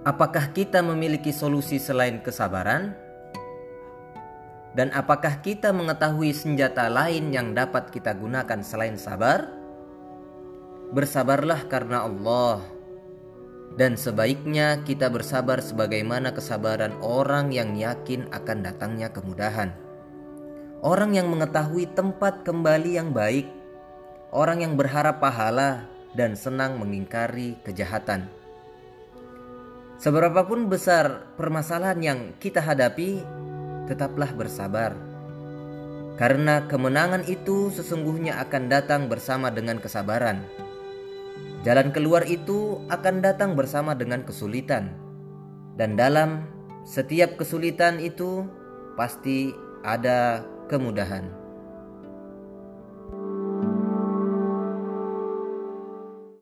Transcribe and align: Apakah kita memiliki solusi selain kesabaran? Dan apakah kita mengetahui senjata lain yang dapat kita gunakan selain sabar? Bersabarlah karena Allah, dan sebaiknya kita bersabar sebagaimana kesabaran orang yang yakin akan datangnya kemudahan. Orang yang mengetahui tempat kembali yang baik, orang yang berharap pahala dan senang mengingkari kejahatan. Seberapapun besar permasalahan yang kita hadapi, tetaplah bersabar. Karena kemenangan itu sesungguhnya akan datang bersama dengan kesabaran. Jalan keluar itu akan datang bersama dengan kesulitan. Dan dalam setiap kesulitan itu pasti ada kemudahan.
Apakah 0.00 0.56
kita 0.56 0.80
memiliki 0.80 1.28
solusi 1.28 1.76
selain 1.76 2.24
kesabaran? 2.24 2.96
Dan 4.72 4.88
apakah 4.96 5.44
kita 5.44 5.76
mengetahui 5.76 6.32
senjata 6.32 6.88
lain 6.88 7.28
yang 7.28 7.52
dapat 7.52 7.92
kita 7.92 8.16
gunakan 8.16 8.64
selain 8.64 8.96
sabar? 8.96 9.52
Bersabarlah 10.96 11.68
karena 11.68 12.08
Allah, 12.08 12.64
dan 13.76 14.00
sebaiknya 14.00 14.80
kita 14.88 15.12
bersabar 15.12 15.60
sebagaimana 15.60 16.32
kesabaran 16.32 16.96
orang 17.04 17.52
yang 17.52 17.76
yakin 17.76 18.24
akan 18.32 18.64
datangnya 18.64 19.12
kemudahan. 19.12 19.76
Orang 20.80 21.12
yang 21.12 21.28
mengetahui 21.28 21.92
tempat 21.92 22.40
kembali 22.48 22.96
yang 22.96 23.12
baik, 23.12 23.52
orang 24.32 24.64
yang 24.64 24.80
berharap 24.80 25.20
pahala 25.20 25.84
dan 26.16 26.32
senang 26.40 26.80
mengingkari 26.80 27.60
kejahatan. 27.68 28.39
Seberapapun 30.00 30.72
besar 30.72 31.28
permasalahan 31.36 32.00
yang 32.00 32.20
kita 32.40 32.64
hadapi, 32.64 33.20
tetaplah 33.84 34.32
bersabar. 34.32 34.96
Karena 36.16 36.64
kemenangan 36.64 37.28
itu 37.28 37.68
sesungguhnya 37.68 38.40
akan 38.40 38.72
datang 38.72 39.12
bersama 39.12 39.52
dengan 39.52 39.76
kesabaran. 39.76 40.40
Jalan 41.68 41.92
keluar 41.92 42.24
itu 42.24 42.80
akan 42.88 43.20
datang 43.20 43.52
bersama 43.52 43.92
dengan 43.92 44.24
kesulitan. 44.24 44.88
Dan 45.76 46.00
dalam 46.00 46.48
setiap 46.88 47.36
kesulitan 47.36 48.00
itu 48.00 48.48
pasti 48.96 49.52
ada 49.84 50.40
kemudahan. 50.72 51.28